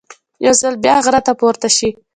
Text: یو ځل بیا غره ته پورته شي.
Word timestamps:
یو 0.45 0.53
ځل 0.61 0.73
بیا 0.83 0.95
غره 1.05 1.21
ته 1.27 1.33
پورته 1.39 1.69
شي. 1.77 1.89